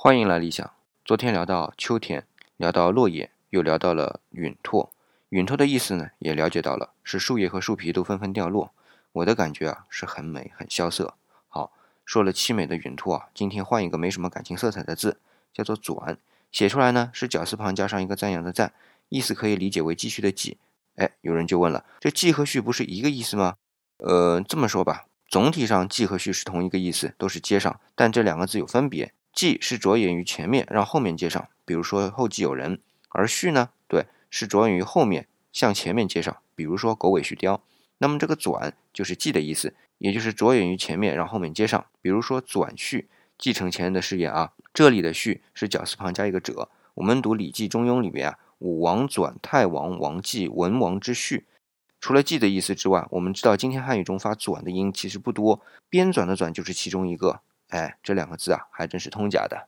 [0.00, 0.70] 欢迎来理想。
[1.04, 2.24] 昨天聊到秋天，
[2.56, 4.92] 聊到落叶，又聊到了陨拓。
[5.30, 8.72] 陨拓的意思呢，也了解到了，是树叶和树皮都纷纷掉落。
[9.10, 11.14] 我的感觉啊，是很美，很萧瑟。
[11.48, 11.72] 好，
[12.04, 15.18] 说了凄美的陨拓啊，今天换一个没什么感情色彩的字，
[15.52, 16.16] 叫做转。
[16.52, 18.72] 写出来呢，是绞丝旁加上一个赞扬的赞，
[19.08, 20.58] 意思可以理解为继续的继。
[20.94, 23.56] 哎，有人就问了，这继和续不是一个意思吗？
[23.96, 25.06] 呃，这么说吧。
[25.26, 29.12] 总体上，继和续是同一个意思，都是接上，但这两个字有分别。
[29.38, 32.78] 继是着眼于前面，让后面接上，比如说后继有人；
[33.10, 37.60] 而续呢，对，是着眼于后面，向前面接上，比如说狗尾续貂。
[37.98, 44.54] 那么这个转就是继的意思，也就是着眼于前面，让后面接上，比如说转续，继承前人的事业啊。
[44.74, 46.68] 这里的续是绞丝旁加一个者。
[46.94, 51.46] 我们读《礼记中庸》里边啊，武王转太王王继文王之序。
[52.00, 57.40] 除了“记”的意思之外，我们知道今天汉语中发“转”的音其实不多，编纂的“转”就是其中一个。
[57.68, 59.66] 哎，这两个字啊，还真是通假的。